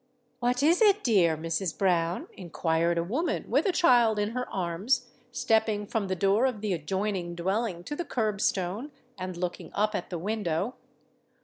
"What 0.39 0.63
is 0.63 0.81
it, 0.81 1.03
dear 1.03 1.37
Mrs. 1.37 1.77
Brown?" 1.77 2.27
inquired 2.35 2.97
a 2.97 3.03
woman, 3.03 3.45
with 3.47 3.67
a 3.67 3.71
child 3.71 4.17
in 4.17 4.31
her 4.31 4.49
arms, 4.49 5.11
stepping 5.31 5.85
from 5.85 6.07
the 6.07 6.15
door 6.15 6.47
of 6.47 6.61
the 6.61 6.73
adjoining 6.73 7.35
dwelling 7.35 7.83
to 7.83 7.95
the 7.95 8.03
kerb 8.03 8.41
stone, 8.41 8.91
and 9.15 9.37
looking 9.37 9.71
up 9.75 9.93
at 9.93 10.09
the 10.09 10.17
window. 10.17 10.73